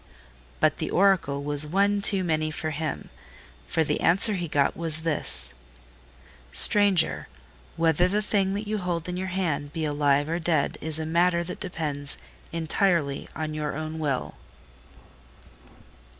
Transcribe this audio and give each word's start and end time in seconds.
But 0.59 0.79
the 0.79 0.89
Oracle 0.89 1.43
was 1.43 1.67
one 1.67 2.01
too 2.01 2.23
many 2.23 2.49
for 2.49 2.71
him, 2.71 3.09
for 3.67 3.83
the 3.83 4.01
answer 4.01 4.33
he 4.33 4.47
got 4.47 4.75
was 4.75 5.03
this: 5.03 5.53
"Stranger, 6.51 7.27
whether 7.75 8.07
the 8.07 8.19
thing 8.23 8.55
that 8.55 8.65
you 8.67 8.79
hold 8.79 9.07
in 9.07 9.15
your 9.15 9.27
hand 9.27 9.73
be 9.73 9.85
alive 9.85 10.27
or 10.27 10.39
dead 10.39 10.79
is 10.81 10.97
a 10.97 11.05
matter 11.05 11.43
that 11.43 11.59
depends 11.59 12.17
entirely 12.51 13.29
on 13.35 13.53
your 13.53 13.75
own 13.77 13.99
will." 13.99 14.33